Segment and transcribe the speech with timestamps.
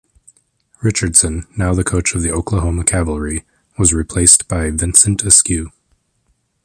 [0.81, 3.43] Richardson, now the coach of the Oklahoma Cavalry,
[3.77, 5.71] was replaced by Vincent Askew.